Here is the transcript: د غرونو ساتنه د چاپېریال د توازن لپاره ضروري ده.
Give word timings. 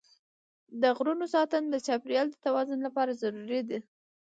د 0.81 0.83
غرونو 0.97 1.25
ساتنه 1.35 1.67
د 1.71 1.75
چاپېریال 1.85 2.27
د 2.31 2.35
توازن 2.45 2.79
لپاره 2.87 3.17
ضروري 3.21 3.61
ده. 3.69 3.79